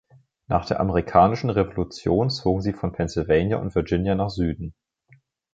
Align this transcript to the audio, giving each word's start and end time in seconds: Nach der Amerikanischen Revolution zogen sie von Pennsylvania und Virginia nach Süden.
Nach 0.47 0.65
der 0.65 0.79
Amerikanischen 0.79 1.51
Revolution 1.51 2.31
zogen 2.31 2.63
sie 2.63 2.73
von 2.73 2.91
Pennsylvania 2.91 3.57
und 3.57 3.75
Virginia 3.75 4.15
nach 4.15 4.31
Süden. 4.31 4.73